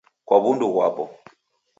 [0.27, 1.03] Kwa wundu ghwapo